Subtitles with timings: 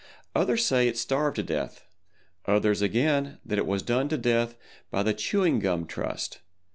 [0.33, 1.85] Others say it starved to death.
[2.47, 4.57] Others again, that it was done to death
[4.89, 6.39] by the chewing gum trust.